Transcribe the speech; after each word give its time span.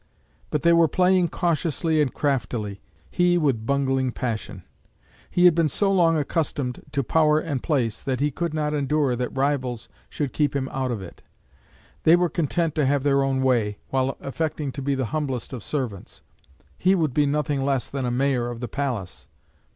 But 0.49 0.63
they 0.63 0.73
were 0.73 0.87
playing 0.87 1.27
cautiously 1.27 2.01
and 2.01 2.11
craftily; 2.11 2.81
he 3.11 3.37
with 3.37 3.67
bungling 3.67 4.13
passion. 4.13 4.63
He 5.29 5.45
had 5.45 5.53
been 5.53 5.69
so 5.69 5.91
long 5.91 6.17
accustomed 6.17 6.83
to 6.93 7.03
power 7.03 7.39
and 7.39 7.61
place, 7.61 8.01
that 8.01 8.19
he 8.19 8.31
could 8.31 8.51
not 8.51 8.73
endure 8.73 9.15
that 9.15 9.29
rivals 9.37 9.89
should 10.09 10.33
keep 10.33 10.55
him 10.55 10.67
out 10.69 10.89
of 10.89 11.03
it. 11.03 11.21
They 12.01 12.15
were 12.15 12.29
content 12.29 12.73
to 12.77 12.87
have 12.87 13.03
their 13.03 13.21
own 13.21 13.43
way, 13.43 13.77
while 13.89 14.17
affecting 14.21 14.71
to 14.71 14.81
be 14.81 14.95
the 14.95 15.05
humblest 15.13 15.53
of 15.53 15.61
servants; 15.63 16.23
he 16.79 16.95
would 16.95 17.13
be 17.13 17.27
nothing 17.27 17.61
less 17.63 17.87
than 17.87 18.07
a 18.07 18.09
Mayor 18.09 18.49
of 18.49 18.59
the 18.59 18.67
Palace. 18.67 19.27